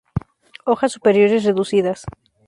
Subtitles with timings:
[0.69, 1.99] Hojas superiores reducidas.